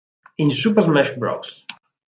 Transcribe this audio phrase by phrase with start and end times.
[0.45, 1.63] In Super Smash Bros.